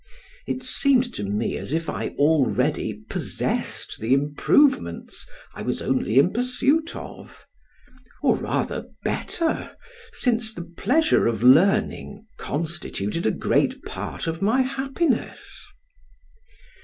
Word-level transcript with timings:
It 0.47 0.63
seemed 0.63 1.13
to 1.13 1.23
me 1.23 1.57
as 1.57 1.73
if 1.73 1.87
I 1.87 2.07
already 2.17 2.95
possessed 3.07 3.99
the 3.99 4.15
improvements 4.15 5.27
I 5.53 5.61
was 5.61 5.79
only 5.79 6.17
in 6.17 6.33
pursuit 6.33 6.95
of: 6.95 7.45
or 8.23 8.35
rather 8.35 8.87
better, 9.03 9.75
since 10.11 10.55
the 10.55 10.63
pleasure 10.65 11.27
of 11.27 11.43
learning 11.43 12.25
constituted 12.37 13.27
a 13.27 13.31
great 13.31 13.83
part 13.83 14.25
of 14.25 14.41
my 14.41 14.63
happiness. 14.63 15.67